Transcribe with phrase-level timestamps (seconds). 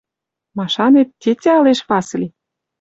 [0.57, 2.27] Машанет, тетя ылеш Васли